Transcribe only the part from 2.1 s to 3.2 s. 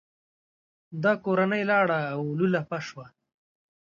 او لولپه شوه.